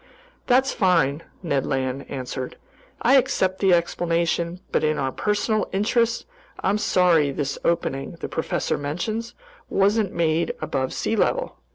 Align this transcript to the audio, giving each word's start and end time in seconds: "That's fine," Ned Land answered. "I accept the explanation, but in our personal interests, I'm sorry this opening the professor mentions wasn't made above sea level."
"That's 0.47 0.73
fine," 0.73 1.21
Ned 1.43 1.63
Land 1.63 2.09
answered. 2.09 2.57
"I 3.03 3.17
accept 3.17 3.59
the 3.59 3.71
explanation, 3.71 4.59
but 4.71 4.83
in 4.83 4.97
our 4.97 5.11
personal 5.11 5.69
interests, 5.71 6.25
I'm 6.63 6.79
sorry 6.79 7.29
this 7.31 7.59
opening 7.63 8.13
the 8.13 8.27
professor 8.27 8.79
mentions 8.79 9.35
wasn't 9.69 10.11
made 10.11 10.55
above 10.59 10.91
sea 10.91 11.15
level." 11.15 11.57